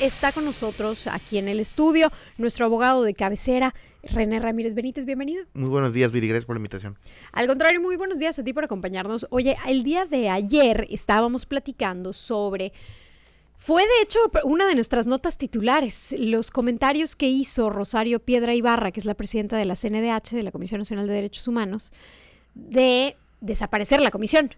está 0.00 0.32
con 0.32 0.44
nosotros 0.44 1.06
aquí 1.06 1.38
en 1.38 1.48
el 1.48 1.60
estudio 1.60 2.10
nuestro 2.38 2.64
abogado 2.64 3.02
de 3.02 3.14
cabecera, 3.14 3.74
René 4.02 4.40
Ramírez 4.40 4.74
Benítez. 4.74 5.04
Bienvenido. 5.04 5.44
Muy 5.52 5.68
buenos 5.68 5.92
días, 5.92 6.10
Viri. 6.10 6.28
Gracias 6.28 6.46
por 6.46 6.56
la 6.56 6.60
invitación. 6.60 6.98
Al 7.32 7.46
contrario, 7.46 7.80
muy 7.80 7.96
buenos 7.96 8.18
días 8.18 8.38
a 8.38 8.44
ti 8.44 8.52
por 8.52 8.64
acompañarnos. 8.64 9.26
Oye, 9.30 9.56
el 9.66 9.82
día 9.82 10.06
de 10.06 10.30
ayer 10.30 10.86
estábamos 10.90 11.46
platicando 11.46 12.12
sobre... 12.12 12.72
Fue 13.56 13.82
de 13.82 14.02
hecho 14.02 14.18
una 14.44 14.66
de 14.66 14.74
nuestras 14.74 15.06
notas 15.06 15.36
titulares, 15.36 16.14
los 16.18 16.50
comentarios 16.50 17.14
que 17.14 17.28
hizo 17.28 17.68
Rosario 17.68 18.18
Piedra 18.18 18.54
Ibarra, 18.54 18.90
que 18.90 19.00
es 19.00 19.04
la 19.04 19.12
presidenta 19.12 19.58
de 19.58 19.66
la 19.66 19.76
CNDH, 19.76 20.30
de 20.30 20.42
la 20.42 20.50
Comisión 20.50 20.78
Nacional 20.78 21.06
de 21.06 21.12
Derechos 21.12 21.46
Humanos, 21.46 21.92
de 22.54 23.16
desaparecer 23.42 24.00
la 24.00 24.10
comisión. 24.10 24.54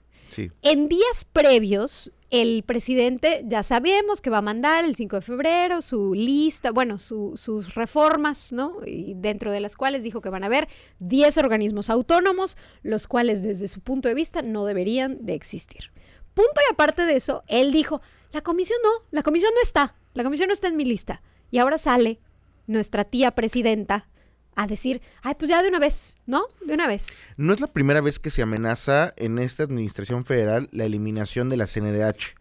En 0.63 0.89
días 0.89 1.27
previos, 1.31 2.11
el 2.31 2.63
presidente 2.63 3.45
ya 3.47 3.63
sabemos 3.63 4.23
que 4.23 4.31
va 4.31 4.39
a 4.39 4.43
mandar 4.43 4.85
el 4.85 4.97
5 4.97 5.17
de 5.17 5.23
febrero 5.23 5.83
su 5.83 6.15
lista, 6.15 6.71
bueno, 6.71 6.99
sus 6.99 7.75
reformas, 7.75 8.53
¿no? 8.53 8.79
Y 8.87 9.13
dentro 9.15 9.53
de 9.53 9.61
las 9.61 9.77
cuales 9.77 10.03
dijo 10.03 10.23
que 10.23 10.31
van 10.31 10.43
a 10.43 10.47
haber 10.47 10.69
10 11.01 11.37
organismos 11.37 11.91
autónomos, 11.91 12.57
los 12.83 13.07
cuales 13.07 13.43
desde 13.43 13.69
su 13.69 13.81
punto 13.81 14.09
de 14.09 14.15
vista 14.15 14.41
no 14.41 14.65
deberían 14.65 15.19
de 15.27 15.35
existir. 15.35 15.91
Punto 16.33 16.61
y 16.67 16.73
aparte 16.73 17.05
de 17.05 17.17
eso, 17.17 17.43
él 17.49 17.71
dijo, 17.71 18.01
la 18.33 18.41
comisión 18.41 18.79
no, 18.83 19.07
la 19.11 19.23
comisión 19.23 19.53
no 19.55 19.61
está, 19.61 19.95
la 20.15 20.25
comisión 20.25 20.49
no 20.49 20.55
está 20.55 20.69
en 20.69 20.77
mi 20.77 20.87
lista. 20.87 21.21
Y 21.51 21.59
ahora 21.59 21.77
sale 21.77 22.19
nuestra 22.67 23.05
tía 23.05 23.33
presidenta 23.33 24.09
a 24.55 24.67
decir, 24.67 25.01
ay, 25.23 25.35
pues 25.39 25.49
ya 25.49 25.63
de 25.63 25.69
una 25.69 25.79
vez, 25.79 26.17
¿no? 26.27 26.45
De 26.65 26.75
una 26.75 26.87
vez. 26.87 27.27
No 27.37 27.53
es 27.53 27.61
la 27.61 27.69
primera 27.69 28.01
vez 28.01 28.19
que 28.19 28.31
se 28.31 28.43
amenaza 28.43 29.15
en 29.17 29.39
esta 29.39 29.63
administración 29.63 30.25
federal 30.25 30.69
la 30.73 30.85
eliminación 30.85 31.49
de 31.49 31.57
la 31.57 31.67
CNDH. 31.67 32.37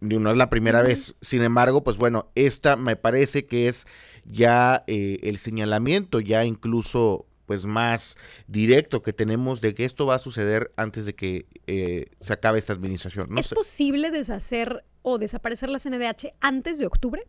No 0.00 0.30
es 0.30 0.36
la 0.36 0.48
primera 0.48 0.82
vez. 0.82 1.14
Sin 1.20 1.42
embargo, 1.42 1.82
pues 1.82 1.96
bueno, 1.96 2.30
esta 2.34 2.76
me 2.76 2.96
parece 2.96 3.46
que 3.46 3.68
es 3.68 3.86
ya 4.24 4.84
eh, 4.86 5.18
el 5.22 5.38
señalamiento, 5.38 6.20
ya 6.20 6.44
incluso 6.44 7.26
pues 7.46 7.64
más 7.64 8.16
directo 8.46 9.02
que 9.02 9.14
tenemos 9.14 9.62
de 9.62 9.74
que 9.74 9.86
esto 9.86 10.04
va 10.04 10.16
a 10.16 10.18
suceder 10.18 10.70
antes 10.76 11.06
de 11.06 11.14
que 11.14 11.46
eh, 11.66 12.10
se 12.20 12.34
acabe 12.34 12.58
esta 12.58 12.74
administración. 12.74 13.36
¿Es 13.38 13.48
posible 13.54 14.10
deshacer 14.10 14.84
o 15.00 15.18
desaparecer 15.18 15.70
la 15.70 15.78
CNDH 15.78 16.34
antes 16.40 16.78
de 16.78 16.86
octubre? 16.86 17.26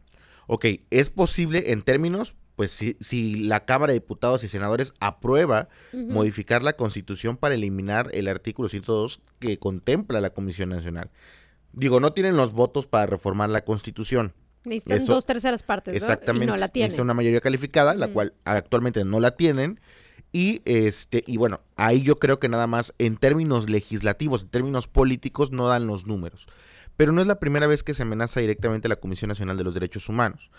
Ok, 0.47 0.65
es 0.89 1.09
posible 1.09 1.71
en 1.71 1.83
términos, 1.83 2.35
pues 2.59 2.71
si, 2.71 2.97
si 2.99 3.35
la 3.35 3.63
Cámara 3.63 3.93
de 3.93 4.01
Diputados 4.01 4.43
y 4.43 4.49
Senadores 4.49 4.93
aprueba 4.99 5.69
modificar 5.93 6.61
la 6.61 6.73
Constitución 6.73 7.37
para 7.37 7.55
eliminar 7.55 8.09
el 8.11 8.27
artículo 8.27 8.67
102 8.67 9.21
que 9.39 9.57
contempla 9.57 10.19
la 10.19 10.31
Comisión 10.31 10.67
Nacional. 10.67 11.09
Digo, 11.71 12.01
no 12.01 12.11
tienen 12.11 12.35
los 12.35 12.51
votos 12.51 12.85
para 12.85 13.05
reformar 13.05 13.49
la 13.49 13.63
Constitución. 13.63 14.33
Necesitan 14.65 15.05
dos 15.05 15.25
terceras 15.25 15.63
partes, 15.63 15.95
Exactamente. 15.95 16.43
Y 16.43 16.47
no 16.47 16.57
la 16.57 16.67
tienen. 16.67 16.89
Necesitan 16.89 17.05
una 17.05 17.13
mayoría 17.13 17.39
calificada, 17.39 17.93
la 17.93 18.09
cual 18.09 18.33
actualmente 18.43 19.05
no 19.05 19.21
la 19.21 19.37
tienen. 19.37 19.79
Y 20.33 20.61
este, 20.65 21.23
y 21.27 21.37
bueno, 21.37 21.61
ahí 21.77 22.01
yo 22.01 22.17
creo 22.17 22.41
que 22.41 22.49
nada 22.49 22.67
más 22.67 22.93
en 22.97 23.15
términos 23.15 23.69
legislativos, 23.69 24.41
en 24.41 24.49
términos 24.49 24.89
políticos, 24.89 25.53
no 25.53 25.69
dan 25.69 25.87
los 25.87 26.07
números. 26.07 26.45
Pero 26.99 27.13
no 27.13 27.21
es 27.21 27.27
la 27.27 27.39
primera 27.39 27.65
vez 27.65 27.81
que 27.81 27.93
se 27.93 28.03
amenaza 28.03 28.41
directamente 28.41 28.89
a 28.89 28.89
la 28.89 28.97
Comisión 28.97 29.29
Nacional 29.29 29.55
de 29.55 29.63
los 29.63 29.73
Derechos 29.73 30.09
Humanos. 30.09 30.51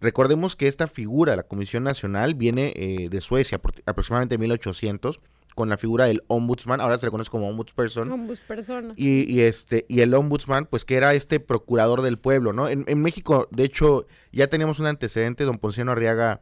Recordemos 0.00 0.56
que 0.56 0.66
esta 0.66 0.88
figura, 0.88 1.36
la 1.36 1.44
Comisión 1.44 1.84
Nacional, 1.84 2.34
viene 2.34 2.72
eh, 2.74 3.08
de 3.08 3.20
Suecia, 3.20 3.60
aproximadamente 3.86 4.36
1800, 4.36 5.20
con 5.54 5.68
la 5.68 5.76
figura 5.76 6.06
del 6.06 6.24
ombudsman, 6.26 6.80
ahora 6.80 6.98
se 6.98 7.06
le 7.06 7.12
conoce 7.12 7.30
como 7.30 7.48
ombudsperson. 7.48 8.10
Ombudsperson. 8.10 8.94
Y, 8.96 9.32
y, 9.32 9.42
este, 9.42 9.86
y 9.88 10.00
el 10.00 10.12
ombudsman, 10.14 10.66
pues 10.66 10.84
que 10.84 10.96
era 10.96 11.14
este 11.14 11.38
procurador 11.38 12.02
del 12.02 12.18
pueblo, 12.18 12.52
¿no? 12.52 12.68
En, 12.68 12.84
en 12.88 13.00
México, 13.00 13.46
de 13.52 13.62
hecho, 13.62 14.04
ya 14.32 14.48
teníamos 14.48 14.80
un 14.80 14.86
antecedente, 14.86 15.44
don 15.44 15.58
Ponciano 15.58 15.92
Arriaga 15.92 16.40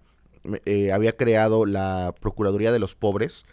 eh, 0.64 0.92
había 0.92 1.14
creado 1.14 1.66
la 1.66 2.14
Procuraduría 2.20 2.72
de 2.72 2.78
los 2.78 2.94
Pobres, 2.94 3.44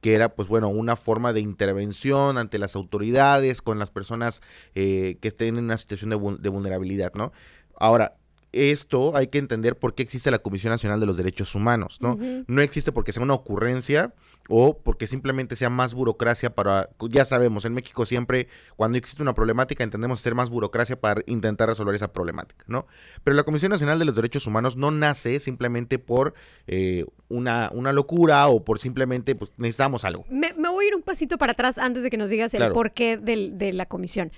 que 0.00 0.14
era, 0.14 0.34
pues 0.34 0.48
bueno, 0.48 0.68
una 0.68 0.96
forma 0.96 1.32
de 1.32 1.40
intervención 1.40 2.38
ante 2.38 2.58
las 2.58 2.76
autoridades, 2.76 3.62
con 3.62 3.78
las 3.78 3.90
personas 3.90 4.42
eh, 4.74 5.18
que 5.20 5.28
estén 5.28 5.58
en 5.58 5.64
una 5.64 5.78
situación 5.78 6.10
de, 6.10 6.36
de 6.38 6.48
vulnerabilidad, 6.48 7.12
¿no? 7.14 7.32
Ahora, 7.78 8.16
esto 8.56 9.16
hay 9.16 9.28
que 9.28 9.38
entender 9.38 9.76
por 9.76 9.94
qué 9.94 10.02
existe 10.02 10.30
la 10.30 10.38
Comisión 10.38 10.70
Nacional 10.70 11.00
de 11.00 11.06
los 11.06 11.16
Derechos 11.16 11.54
Humanos, 11.54 11.98
¿no? 12.00 12.18
No 12.46 12.62
existe 12.62 12.92
porque 12.92 13.12
sea 13.12 13.22
una 13.22 13.34
ocurrencia 13.34 14.12
o 14.48 14.78
porque 14.78 15.06
simplemente 15.06 15.56
sea 15.56 15.70
más 15.70 15.94
burocracia 15.94 16.54
para, 16.54 16.90
ya 17.10 17.24
sabemos, 17.24 17.64
en 17.64 17.74
México 17.74 18.06
siempre 18.06 18.48
cuando 18.76 18.98
existe 18.98 19.22
una 19.22 19.34
problemática 19.34 19.82
entendemos 19.82 20.20
hacer 20.20 20.34
más 20.34 20.50
burocracia 20.50 21.00
para 21.00 21.22
intentar 21.26 21.68
resolver 21.68 21.94
esa 21.94 22.12
problemática, 22.12 22.64
¿no? 22.68 22.86
Pero 23.24 23.36
la 23.36 23.42
Comisión 23.42 23.70
Nacional 23.70 23.98
de 23.98 24.04
los 24.04 24.14
Derechos 24.14 24.46
Humanos 24.46 24.76
no 24.76 24.90
nace 24.90 25.40
simplemente 25.40 25.98
por 25.98 26.34
eh, 26.66 27.04
una, 27.28 27.70
una 27.74 27.92
locura 27.92 28.46
o 28.48 28.64
por 28.64 28.78
simplemente, 28.78 29.34
pues 29.34 29.50
necesitamos 29.56 30.04
algo. 30.04 30.24
Me, 30.28 30.52
voy 30.52 30.84
a 30.84 30.88
ir 30.88 30.94
un 30.94 31.02
pasito 31.02 31.38
para 31.38 31.52
atrás 31.52 31.78
antes 31.78 32.02
de 32.02 32.10
que 32.10 32.16
nos 32.16 32.30
digas 32.30 32.54
el 32.54 32.72
porqué 32.72 33.16
de 33.16 33.72
la 33.72 33.86
comisión. 33.86 34.32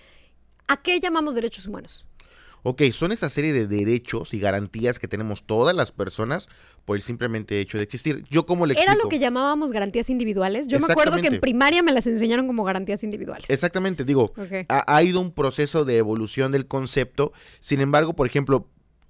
¿A 0.69 0.83
qué 0.83 1.01
llamamos 1.01 1.35
derechos 1.35 1.67
humanos? 1.67 2.08
Ok, 2.63 2.83
son 2.93 3.13
esa 3.13 3.31
serie 3.31 3.53
de 3.53 3.67
derechos 3.67 4.35
y 4.35 4.41
garantías 4.41 4.99
que 4.99 5.09
tenemos 5.09 5.45
todas 5.45 5.75
las 5.75 5.93
personas 5.93 6.49
por 6.85 6.97
el 6.97 7.03
simplemente 7.03 7.61
hecho 7.61 7.79
de 7.79 7.85
existir. 7.85 8.25
Yo 8.31 8.47
como 8.47 8.67
le 8.67 8.81
Era 8.81 8.95
lo 8.95 9.09
que 9.09 9.19
llamábamos 9.19 9.73
garantías 9.73 10.11
individuales. 10.11 10.67
Yo 10.67 10.79
me 10.81 10.91
acuerdo 10.91 11.21
que 11.21 11.29
en 11.29 11.41
primaria 11.41 11.83
me 11.83 11.93
las 11.93 12.07
enseñaron 12.07 12.47
como 12.47 12.65
garantías 12.65 13.03
individuales. 13.05 13.49
Exactamente, 13.49 14.05
digo, 14.05 14.33
ha, 14.69 15.03
ido 15.03 15.21
un 15.21 15.33
proceso 15.33 15.85
de 15.85 15.99
evolución 15.99 16.53
del 16.53 16.67
concepto. 16.67 17.33
Sin 17.61 17.81
embargo, 17.81 18.15
por 18.15 18.27
ejemplo, 18.27 18.69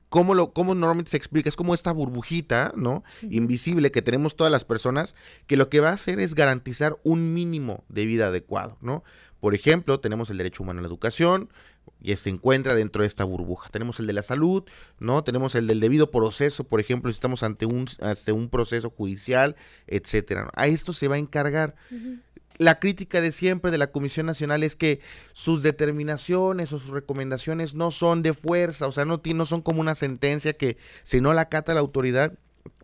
¿Cómo, 0.08 0.34
lo, 0.34 0.54
¿Cómo 0.54 0.74
normalmente 0.74 1.10
se 1.10 1.18
explica? 1.18 1.50
Es 1.50 1.56
como 1.56 1.74
esta 1.74 1.92
burbujita, 1.92 2.72
¿no? 2.74 3.04
Invisible 3.20 3.90
que 3.90 4.00
tenemos 4.00 4.36
todas 4.36 4.50
las 4.50 4.64
personas, 4.64 5.14
que 5.46 5.58
lo 5.58 5.68
que 5.68 5.80
va 5.80 5.90
a 5.90 5.92
hacer 5.92 6.18
es 6.18 6.34
garantizar 6.34 6.96
un 7.02 7.34
mínimo 7.34 7.84
de 7.90 8.06
vida 8.06 8.28
adecuado, 8.28 8.78
¿no? 8.80 9.04
Por 9.40 9.54
ejemplo, 9.54 10.00
tenemos 10.00 10.30
el 10.30 10.38
derecho 10.38 10.62
humano 10.62 10.78
a 10.78 10.82
la 10.82 10.88
educación, 10.88 11.50
y 12.00 12.14
se 12.16 12.30
encuentra 12.30 12.74
dentro 12.74 13.02
de 13.02 13.08
esta 13.08 13.24
burbuja. 13.24 13.70
Tenemos 13.70 13.98
el 14.00 14.06
de 14.06 14.12
la 14.12 14.22
salud, 14.22 14.64
¿no? 14.98 15.24
Tenemos 15.24 15.54
el 15.54 15.66
del 15.66 15.80
debido 15.80 16.10
proceso, 16.10 16.64
por 16.64 16.80
ejemplo, 16.80 17.10
si 17.10 17.16
estamos 17.16 17.42
ante 17.42 17.66
un, 17.66 17.86
ante 18.00 18.32
un 18.32 18.48
proceso 18.48 18.90
judicial, 18.90 19.56
etcétera. 19.86 20.50
A 20.54 20.66
esto 20.66 20.92
se 20.92 21.08
va 21.08 21.16
a 21.16 21.18
encargar. 21.18 21.74
La 22.58 22.80
crítica 22.80 23.20
de 23.20 23.30
siempre 23.30 23.70
de 23.70 23.78
la 23.78 23.92
Comisión 23.92 24.26
Nacional 24.26 24.64
es 24.64 24.74
que 24.74 25.00
sus 25.32 25.62
determinaciones 25.62 26.72
o 26.72 26.80
sus 26.80 26.90
recomendaciones 26.90 27.74
no 27.74 27.90
son 27.90 28.22
de 28.22 28.34
fuerza, 28.34 28.88
o 28.88 28.92
sea, 28.92 29.04
no, 29.04 29.20
no 29.24 29.46
son 29.46 29.62
como 29.62 29.80
una 29.80 29.94
sentencia 29.94 30.52
que 30.52 30.76
si 31.04 31.20
no 31.20 31.32
la 31.34 31.42
acata 31.42 31.74
la 31.74 31.80
autoridad, 31.80 32.32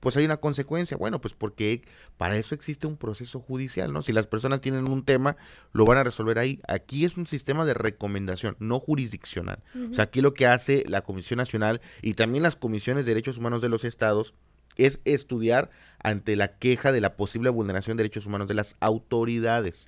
pues 0.04 0.16
hay 0.16 0.24
una 0.24 0.36
consecuencia. 0.36 0.96
Bueno, 0.96 1.20
pues 1.20 1.34
porque 1.34 1.82
para 2.16 2.36
eso 2.36 2.54
existe 2.54 2.86
un 2.86 2.96
proceso 2.96 3.40
judicial, 3.40 3.92
¿no? 3.92 4.02
Si 4.02 4.12
las 4.12 4.28
personas 4.28 4.60
tienen 4.60 4.88
un 4.88 5.04
tema, 5.04 5.36
lo 5.72 5.84
van 5.84 5.98
a 5.98 6.04
resolver 6.04 6.38
ahí. 6.38 6.60
Aquí 6.68 7.04
es 7.04 7.16
un 7.16 7.26
sistema 7.26 7.64
de 7.64 7.74
recomendación, 7.74 8.56
no 8.60 8.78
jurisdiccional. 8.78 9.62
O 9.90 9.94
sea, 9.94 10.04
aquí 10.04 10.20
lo 10.20 10.34
que 10.34 10.46
hace 10.46 10.84
la 10.86 11.02
Comisión 11.02 11.38
Nacional 11.38 11.80
y 12.02 12.14
también 12.14 12.44
las 12.44 12.54
comisiones 12.54 13.04
de 13.04 13.10
derechos 13.10 13.38
humanos 13.38 13.62
de 13.62 13.68
los 13.68 13.84
estados 13.84 14.34
es 14.76 15.00
estudiar 15.04 15.70
ante 16.02 16.36
la 16.36 16.58
queja 16.58 16.92
de 16.92 17.00
la 17.00 17.16
posible 17.16 17.50
vulneración 17.50 17.96
de 17.96 18.02
derechos 18.02 18.26
humanos 18.26 18.46
de 18.46 18.54
las 18.54 18.76
autoridades. 18.78 19.86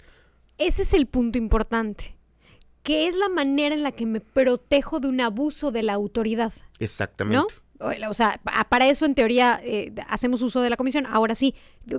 Ese 0.58 0.82
es 0.82 0.94
el 0.94 1.06
punto 1.06 1.38
importante 1.38 2.16
que 2.86 3.08
es 3.08 3.16
la 3.16 3.28
manera 3.28 3.74
en 3.74 3.82
la 3.82 3.90
que 3.90 4.06
me 4.06 4.20
protejo 4.20 5.00
de 5.00 5.08
un 5.08 5.20
abuso 5.20 5.72
de 5.72 5.82
la 5.82 5.92
autoridad. 5.94 6.52
Exactamente. 6.78 7.36
¿no? 7.36 7.48
O 7.78 8.14
sea, 8.14 8.40
para 8.68 8.86
eso 8.88 9.04
en 9.06 9.14
teoría 9.14 9.60
eh, 9.62 9.92
hacemos 10.08 10.42
uso 10.42 10.60
de 10.60 10.70
la 10.70 10.76
comisión. 10.76 11.06
Ahora 11.06 11.34
sí, 11.34 11.54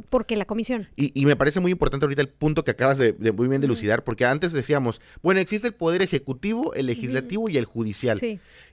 porque 0.10 0.36
la 0.36 0.46
comisión. 0.46 0.88
Y, 0.96 1.26
me 1.26 1.36
parece 1.36 1.60
muy 1.60 1.72
importante 1.72 2.06
ahorita 2.06 2.22
el 2.22 2.30
punto 2.30 2.64
que 2.64 2.72
acabas 2.72 2.98
de, 2.98 3.14
muy 3.32 3.48
bien 3.48 3.62
dilucidar, 3.62 4.04
porque 4.04 4.26
antes 4.26 4.54
decíamos, 4.54 5.02
bueno, 5.22 5.40
existe 5.40 5.68
el 5.68 5.74
poder 5.74 6.02
ejecutivo, 6.02 6.74
el 6.74 6.88
legislativo 6.88 7.50
y 7.50 7.58
el 7.58 7.66
judicial. 7.66 8.20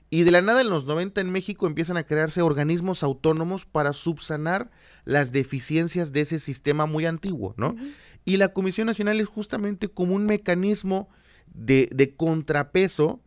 Y 0.09 0.23
de 0.23 0.31
la 0.31 0.41
nada 0.41 0.61
en 0.61 0.69
los 0.69 0.85
90 0.85 1.21
en 1.21 1.31
México 1.31 1.67
empiezan 1.67 1.97
a 1.97 2.03
crearse 2.03 2.41
organismos 2.41 3.03
autónomos 3.03 3.65
para 3.65 3.93
subsanar 3.93 4.69
las 5.03 5.31
deficiencias 5.31 6.11
de 6.11 6.21
ese 6.21 6.39
sistema 6.39 6.85
muy 6.85 7.05
antiguo, 7.05 7.53
¿no? 7.57 7.75
Y 8.23 8.37
la 8.37 8.49
Comisión 8.49 8.87
Nacional 8.87 9.19
es 9.19 9.27
justamente 9.27 9.87
como 9.87 10.15
un 10.15 10.25
mecanismo 10.25 11.09
de, 11.53 11.89
de 11.91 12.15
contrapeso 12.15 13.21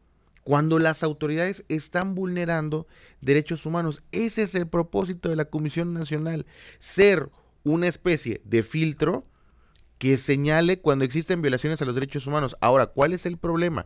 cuando 0.49 0.79
las 0.79 1.03
autoridades 1.03 1.63
están 1.69 2.15
vulnerando 2.15 2.87
derechos 3.21 3.67
humanos. 3.67 4.03
Ese 4.13 4.45
es 4.45 4.55
el 4.55 4.67
propósito 4.67 5.29
de 5.29 5.37
la 5.37 5.45
Comisión 5.45 5.93
Nacional, 5.93 6.47
ser 6.79 7.29
una 7.65 7.87
especie 7.87 8.41
de 8.47 8.63
filtro 8.63 9.27
que 9.99 10.17
señale 10.17 10.81
cuando 10.81 11.05
existen 11.05 11.43
violaciones 11.43 11.83
a 11.83 11.85
los 11.85 11.95
derechos 11.95 12.27
humanos. 12.27 12.57
Ahora, 12.63 12.87
¿cuál 12.87 13.13
es 13.13 13.27
el 13.27 13.37
problema? 13.37 13.85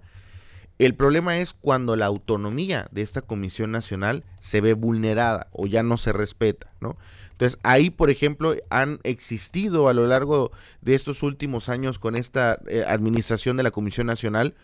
El 0.78 0.94
problema 0.94 1.38
es 1.38 1.52
cuando 1.52 1.96
la 1.96 2.06
autonomía 2.06 2.86
de 2.92 3.02
esta 3.02 3.22
Comisión 3.22 3.72
Nacional 3.72 4.24
se 4.38 4.60
ve 4.60 4.74
vulnerada 4.74 5.48
o 5.50 5.66
ya 5.66 5.82
no 5.82 5.96
se 5.96 6.12
respeta, 6.12 6.70
¿no? 6.80 6.96
Entonces, 7.32 7.58
ahí, 7.64 7.90
por 7.90 8.08
ejemplo, 8.08 8.54
han 8.70 9.00
existido 9.02 9.88
a 9.88 9.94
lo 9.94 10.06
largo 10.06 10.52
de 10.80 10.94
estos 10.94 11.24
últimos 11.24 11.68
años 11.68 11.98
con 11.98 12.14
esta 12.14 12.60
eh, 12.68 12.84
administración 12.86 13.56
de 13.56 13.64
la 13.64 13.72
Comisión 13.72 14.06
Nacional 14.06 14.54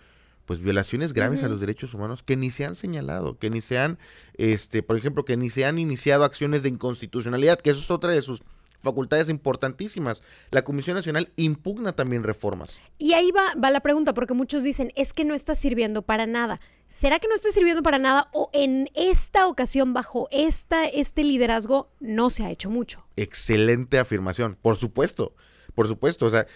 pues 0.48 0.60
violaciones 0.60 1.12
graves 1.12 1.42
a 1.42 1.48
los 1.48 1.60
derechos 1.60 1.92
humanos 1.92 2.22
que 2.22 2.34
ni 2.34 2.50
se 2.50 2.64
han 2.64 2.74
señalado, 2.74 3.38
que 3.38 3.50
ni 3.50 3.60
se 3.60 3.78
han, 3.78 3.98
este, 4.38 4.82
por 4.82 4.96
ejemplo, 4.96 5.26
que 5.26 5.36
ni 5.36 5.50
se 5.50 5.66
han 5.66 5.78
iniciado 5.78 6.24
acciones 6.24 6.62
de 6.62 6.70
inconstitucionalidad, 6.70 7.60
que 7.60 7.68
eso 7.68 7.80
es 7.80 7.90
otra 7.90 8.12
de 8.12 8.22
sus 8.22 8.42
facultades 8.80 9.28
importantísimas. 9.28 10.22
La 10.50 10.62
Comisión 10.62 10.96
Nacional 10.96 11.32
impugna 11.36 11.92
también 11.92 12.22
reformas. 12.22 12.78
Y 12.96 13.12
ahí 13.12 13.30
va, 13.30 13.52
va 13.62 13.70
la 13.70 13.80
pregunta, 13.80 14.14
porque 14.14 14.32
muchos 14.32 14.62
dicen, 14.62 14.90
es 14.96 15.12
que 15.12 15.26
no 15.26 15.34
está 15.34 15.54
sirviendo 15.54 16.00
para 16.00 16.26
nada. 16.26 16.60
¿Será 16.86 17.18
que 17.18 17.28
no 17.28 17.34
está 17.34 17.50
sirviendo 17.50 17.82
para 17.82 17.98
nada 17.98 18.30
o 18.32 18.48
en 18.54 18.88
esta 18.94 19.48
ocasión, 19.48 19.92
bajo 19.92 20.28
esta, 20.30 20.86
este 20.86 21.24
liderazgo, 21.24 21.90
no 22.00 22.30
se 22.30 22.44
ha 22.44 22.50
hecho 22.50 22.70
mucho? 22.70 23.04
Excelente 23.16 23.98
afirmación, 23.98 24.56
por 24.62 24.76
supuesto, 24.76 25.34
por 25.74 25.88
supuesto. 25.88 26.24
O 26.24 26.30
sea, 26.30 26.46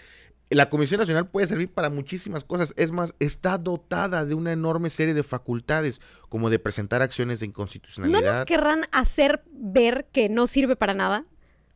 la 0.53 0.69
Comisión 0.69 0.99
Nacional 0.99 1.27
puede 1.27 1.47
servir 1.47 1.71
para 1.71 1.89
muchísimas 1.89 2.43
cosas. 2.43 2.73
Es 2.77 2.91
más, 2.91 3.15
está 3.19 3.57
dotada 3.57 4.25
de 4.25 4.35
una 4.35 4.51
enorme 4.51 4.89
serie 4.89 5.13
de 5.13 5.23
facultades, 5.23 6.01
como 6.29 6.49
de 6.49 6.59
presentar 6.59 7.01
acciones 7.01 7.39
de 7.39 7.47
inconstitucionalidad. 7.47 8.21
¿No 8.21 8.27
nos 8.27 8.41
querrán 8.45 8.85
hacer 8.91 9.43
ver 9.51 10.07
que 10.11 10.29
no 10.29 10.47
sirve 10.47 10.75
para 10.75 10.93
nada? 10.93 11.25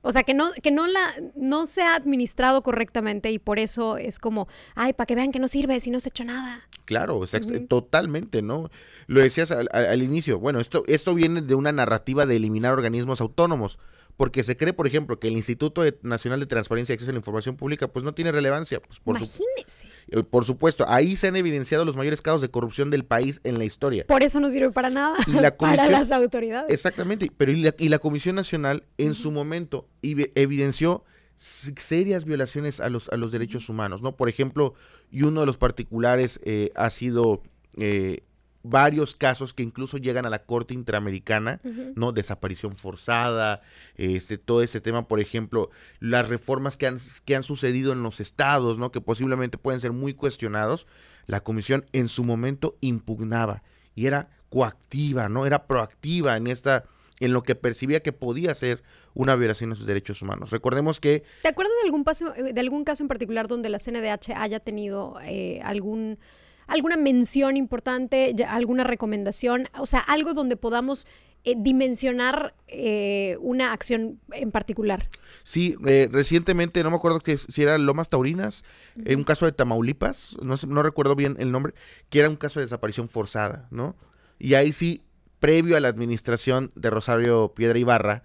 O 0.02 0.12
sea, 0.12 0.24
que 0.24 0.34
no, 0.34 0.52
que 0.64 0.72
no 0.72 0.88
la, 0.88 1.14
no 1.36 1.66
se 1.66 1.82
ha 1.82 1.96
administrado 1.96 2.64
correctamente 2.64 3.32
y 3.32 3.40
por 3.40 3.60
eso 3.60 3.98
es 3.98 4.20
como, 4.20 4.48
ay, 4.76 4.94
para 4.94 5.06
que 5.06 5.16
vean 5.16 5.32
que 5.32 5.40
no 5.40 5.48
sirve 5.48 5.80
si 5.80 5.92
no 5.92 6.00
se 6.00 6.08
ha 6.08 6.12
hecho 6.12 6.24
nada. 6.24 6.62
Claro, 6.86 7.22
totalmente, 7.68 8.42
¿no? 8.42 8.70
Lo 9.08 9.20
decías 9.20 9.52
al, 9.52 9.68
al, 9.74 10.02
inicio. 10.02 10.40
Bueno, 10.40 10.62
esto, 10.62 10.84
esto 10.88 11.14
viene 11.14 11.42
de 11.42 11.56
una 11.56 11.74
narrativa 11.74 12.26
de 12.26 12.38
eliminar 12.38 12.72
organismos 12.72 13.20
autónomos 13.20 13.80
porque 14.18 14.44
se 14.44 14.58
cree, 14.58 14.74
por 14.74 14.88
ejemplo, 14.88 15.20
que 15.20 15.28
el 15.28 15.36
Instituto 15.36 15.84
Nacional 16.02 16.40
de 16.40 16.48
Transparencia 16.48 16.92
y 16.92 16.96
Acceso 16.96 17.12
a 17.12 17.14
la 17.14 17.20
Información 17.20 17.56
Pública 17.56 17.88
pues 17.88 18.04
no 18.04 18.16
tiene 18.16 18.32
relevancia. 18.32 18.82
Pues, 18.82 19.00
por 19.00 19.16
Imagínese. 19.16 19.88
Eh, 20.10 20.24
por 20.24 20.44
supuesto, 20.44 20.86
ahí 20.90 21.16
se 21.16 21.28
han 21.28 21.36
evidenciado 21.36 21.86
los 21.86 21.96
mayores 21.96 22.24
casos 22.24 22.42
de 22.42 22.50
corrupción 22.50 22.90
del 22.90 23.06
país 23.06 23.40
en 23.44 23.60
la 23.60 23.66
historia. 23.66 24.06
Por 24.08 24.24
eso 24.24 24.40
no 24.40 24.50
sirve 24.50 24.72
para 24.72 24.90
nada, 24.90 25.16
para 25.60 25.88
las 25.88 26.12
autoridades. 26.12 26.74
Exactamente, 26.74 27.32
pero 27.38 27.52
y 27.52 27.90
la, 27.90 28.00
Comisión 28.00 28.36
Nacional 28.36 28.84
en 28.98 29.14
su 29.14 29.32
momento 29.32 29.88
evidenció 30.02 31.04
serias 31.36 32.26
violaciones 32.26 32.80
a 32.80 32.90
los, 32.90 33.10
a 33.10 33.18
los 33.18 33.32
derechos 33.32 33.70
humanos, 33.70 34.02
¿no? 34.02 34.16
Por 34.16 34.30
ejemplo, 34.30 34.74
y 35.12 35.24
uno 35.24 35.42
de 35.42 35.46
los 35.46 35.58
particulares 35.58 36.40
eh, 36.44 36.72
ha 36.76 36.90
sido 36.90 37.44
eh, 37.76 38.24
varios 38.64 39.16
casos 39.16 39.54
que 39.54 39.64
incluso 39.64 39.98
llegan 39.98 40.26
a 40.26 40.30
la 40.30 40.44
Corte 40.44 40.74
Interamericana, 40.74 41.62
¿no? 41.96 42.12
Desaparición 42.12 42.76
forzada, 42.76 43.62
este, 43.96 44.38
todo 44.38 44.62
ese 44.62 44.82
tema, 44.82 45.08
por 45.08 45.20
ejemplo, 45.20 45.70
las 46.00 46.28
reformas 46.28 46.78
que 46.78 46.88
han, 46.88 47.00
que 47.26 47.36
han 47.36 47.44
sucedido 47.44 47.94
en 47.94 48.04
los 48.04 48.20
estados, 48.20 48.78
¿no? 48.78 48.92
Que 48.92 49.02
posiblemente 49.02 49.58
pueden 49.58 49.80
ser 49.80 49.92
muy 49.92 50.14
cuestionados, 50.14 50.88
la 51.26 51.42
comisión 51.42 51.86
en 51.94 52.08
su 52.08 52.24
momento 52.24 52.78
impugnaba 52.82 53.64
y 53.96 54.06
era 54.08 54.30
coactiva, 54.50 55.30
¿no? 55.30 55.46
Era 55.46 55.68
proactiva 55.68 56.38
en 56.38 56.48
esta 56.48 56.86
en 57.20 57.34
lo 57.34 57.44
que 57.44 57.56
percibía 57.56 58.02
que 58.02 58.14
podía 58.14 58.54
ser 58.54 58.84
una 59.14 59.36
violación 59.36 59.72
de 59.72 59.76
sus 59.76 59.88
derechos 59.88 60.22
humanos. 60.22 60.52
Recordemos 60.52 61.00
que... 61.00 61.24
¿Te 61.42 61.48
acuerdas 61.48 61.74
de 61.82 61.88
algún, 61.88 62.04
paso, 62.04 62.32
de 62.32 62.60
algún 62.60 62.84
caso 62.84 63.04
en 63.04 63.08
particular 63.08 63.48
donde 63.48 63.70
la 63.70 63.80
CNDH 63.80 64.34
haya 64.36 64.60
tenido 64.60 65.18
eh, 65.24 65.60
algún 65.64 66.20
alguna 66.68 66.98
mención 66.98 67.58
importante, 67.58 68.36
alguna 68.48 68.84
recomendación, 68.84 69.68
o 69.80 69.86
sea, 69.86 70.00
algo 70.00 70.34
donde 70.34 70.58
podamos 70.58 71.08
eh, 71.44 71.56
dimensionar 71.58 72.54
eh, 72.68 73.38
una 73.40 73.72
acción 73.72 74.20
en 74.34 74.52
particular. 74.52 75.08
Sí, 75.44 75.78
eh, 75.88 76.10
recientemente, 76.12 76.84
no 76.84 76.90
me 76.90 76.98
acuerdo 76.98 77.22
que 77.22 77.38
si 77.38 77.62
era 77.62 77.78
Lomas 77.78 78.10
Taurinas, 78.10 78.66
en 79.06 79.20
un 79.20 79.24
caso 79.24 79.46
de 79.46 79.54
Tamaulipas, 79.54 80.36
no, 80.42 80.56
no 80.68 80.84
recuerdo 80.84 81.16
bien 81.16 81.38
el 81.40 81.54
nombre, 81.54 81.74
que 82.10 82.20
era 82.20 82.30
un 82.30 82.36
caso 82.36 82.60
de 82.60 82.66
desaparición 82.66 83.08
forzada, 83.08 83.68
¿no? 83.72 83.96
Y 84.40 84.56
ahí 84.56 84.74
sí, 84.74 85.04
previo 85.40 85.78
a 85.78 85.80
la 85.80 85.88
administración 85.88 86.72
de 86.76 86.90
Rosario 86.90 87.54
Piedra 87.56 87.80
Ibarra, 87.80 88.24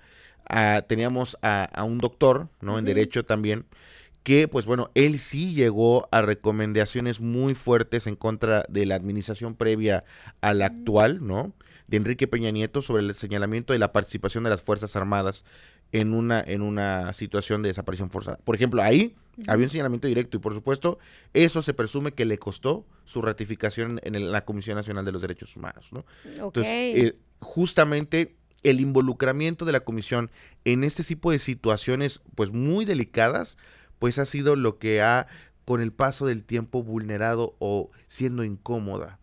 ah, 0.49 0.83
teníamos 0.89 1.39
a, 1.43 1.85
un 1.85 1.99
doctor, 1.99 2.49
¿no? 2.61 2.79
En 2.79 2.85
Derecho 2.85 3.25
también, 3.25 3.67
que 4.23 4.49
pues 4.49 4.67
bueno, 4.67 4.91
él 4.95 5.19
sí 5.19 5.55
llegó 5.55 6.09
a 6.13 6.23
recomendaciones 6.23 7.21
muy 7.21 7.55
fuertes 7.55 8.07
en 8.07 8.17
contra 8.17 8.65
de 8.69 8.87
la 8.87 8.95
administración 8.95 9.55
previa 9.55 10.05
a 10.41 10.55
la 10.55 10.67
actual, 10.67 11.27
¿no? 11.27 11.53
De 11.89 11.97
Enrique 11.97 12.29
Peña 12.29 12.51
Nieto 12.51 12.83
sobre 12.83 13.03
el 13.03 13.15
señalamiento 13.15 13.73
de 13.73 13.79
la 13.79 13.93
participación 13.93 14.45
de 14.45 14.51
las 14.51 14.63
Fuerzas 14.63 14.95
Armadas 14.97 15.45
en 15.91 16.15
una, 16.15 16.41
en 16.41 16.63
una 16.63 17.13
situación 17.13 17.63
de 17.63 17.69
desaparición 17.69 18.11
forzada. 18.11 18.39
Por 18.45 18.57
ejemplo, 18.57 18.83
ahí 18.83 19.15
había 19.47 19.67
un 19.67 19.71
señalamiento 19.71 20.09
directo 20.09 20.37
y 20.37 20.41
por 20.41 20.55
supuesto 20.55 20.99
eso 21.35 21.61
se 21.61 21.75
presume 21.75 22.13
que 22.13 22.25
le 22.25 22.39
costó 22.39 22.87
su 23.05 23.23
ratificación 23.23 24.01
en 24.03 24.33
la 24.33 24.45
Comisión 24.45 24.77
Nacional 24.77 25.05
de 25.05 25.13
los 25.13 25.21
Derechos 25.21 25.57
Humanos, 25.57 25.89
¿no? 25.91 26.05
Entonces, 26.25 26.65
eh, 26.67 27.17
justamente 27.41 28.37
el 28.63 28.81
involucramiento 28.81 29.65
de 29.65 29.73
la 29.73 29.81
comisión 29.81 30.31
en 30.65 30.85
este 30.85 31.03
tipo 31.03 31.33
de 31.33 31.39
situaciones 31.39 32.21
pues 32.35 32.53
muy 32.53 32.85
delicadas 32.85 33.57
pues 34.03 34.19
ha 34.19 34.25
sido 34.25 34.57
lo 34.57 34.81
que 34.81 35.01
ha 35.01 35.29
con 35.65 35.81
el 35.81 35.93
paso 35.93 36.27
del 36.27 36.43
tiempo 36.43 36.83
vulnerado 36.83 37.55
o 37.61 37.93
siendo 38.09 38.43
incómoda 38.43 39.21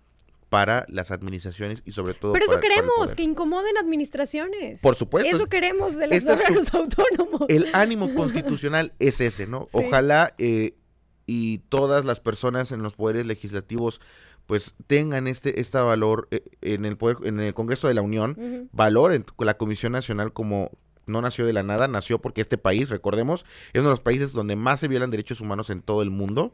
para 0.48 0.86
las 0.88 1.12
administraciones 1.12 1.82
y 1.84 1.92
sobre 1.92 2.14
todo 2.14 2.32
Pero 2.32 2.46
eso 2.46 2.62
queremos, 2.62 3.14
que 3.14 3.24
incomoden 3.24 3.78
administraciones. 3.78 4.82
Por 4.82 4.96
supuesto. 4.96 5.36
Eso 5.36 5.48
queremos 5.48 5.98
de 5.98 6.08
los 6.08 6.26
órganos 6.26 6.74
autónomos. 6.74 7.42
El 7.50 7.68
ánimo 7.74 8.16
constitucional 8.16 8.94
es 9.00 9.20
ese, 9.20 9.48
¿no? 9.48 9.66
Ojalá 9.74 10.34
eh, 10.38 10.76
y 11.26 11.58
todas 11.68 12.06
las 12.06 12.22
personas 12.22 12.72
en 12.72 12.82
los 12.82 12.94
poderes 12.94 13.26
legislativos 13.26 14.00
pues 14.46 14.76
tengan 14.88 15.28
este, 15.28 15.60
este 15.60 15.78
valor 15.78 16.30
eh, 16.32 16.42
en 16.62 16.86
el 16.86 16.96
poder, 16.96 17.18
en 17.24 17.42
el 17.42 17.54
Congreso 17.54 17.90
de 17.90 17.96
la 17.96 18.02
Unión, 18.02 18.70
valor 18.72 19.12
en 19.12 19.26
la 19.40 19.58
Comisión 19.58 19.92
Nacional 19.92 20.32
como 20.32 20.72
no 21.10 21.22
nació 21.22 21.46
de 21.46 21.54
la 21.54 21.64
nada, 21.64 21.88
nació 21.88 22.20
porque 22.20 22.42
este 22.42 22.58
país, 22.58 22.90
recordemos, 22.90 23.46
es 23.74 23.80
uno 23.80 23.90
de 23.90 23.94
los 23.94 24.02
países 24.02 24.32
donde 24.32 24.56
más 24.56 24.80
se 24.80 24.88
violan 24.88 25.12
derechos 25.12 25.42
humanos 25.42 25.70
en 25.70 25.82
todo 25.82 26.02
el 26.02 26.10
mundo. 26.10 26.54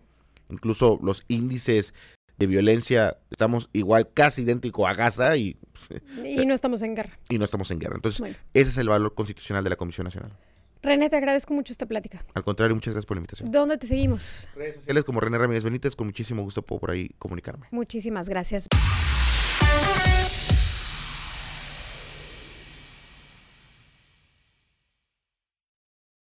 Incluso 0.50 1.00
los 1.02 1.24
índices 1.28 1.94
de 2.38 2.48
violencia 2.48 3.18
estamos 3.32 3.70
igual, 3.74 4.10
casi 4.14 4.44
idéntico 4.44 4.88
a 4.88 4.94
Gaza 4.94 5.38
y... 5.38 5.58
Y 6.24 6.46
no 6.46 6.54
estamos 6.54 6.82
en 6.82 6.96
guerra. 6.96 7.18
Y 7.30 7.38
no 7.38 7.46
estamos 7.46 7.72
en 7.72 7.80
guerra. 7.80 7.96
Entonces, 7.96 8.36
ese 8.54 8.70
es 8.70 8.78
el 8.78 8.90
valor 8.90 9.14
constitucional 9.14 9.64
de 9.64 9.70
la 9.70 9.76
Comisión 9.76 10.06
Nacional. 10.06 10.32
René, 10.82 11.10
te 11.10 11.16
agradezco 11.16 11.54
mucho 11.54 11.74
esta 11.74 11.88
plática. 11.88 12.24
Al 12.36 12.44
contrario, 12.44 12.76
muchas 12.76 12.94
gracias 12.94 13.08
por 13.08 13.18
la 13.18 13.20
invitación. 13.20 13.52
¿Dónde 13.52 13.78
te 13.78 13.88
seguimos? 13.88 14.48
Redes 14.56 14.76
sociales 14.76 15.04
como 15.04 15.20
René 15.20 15.38
Ramírez 15.38 15.64
Benítez, 15.64 15.96
con 15.96 16.08
muchísimo 16.08 16.44
gusto 16.44 16.62
puedo 16.62 16.80
por 16.80 16.92
ahí 16.92 17.10
comunicarme. 17.18 17.68
Muchísimas 17.72 18.30
gracias. 18.30 18.68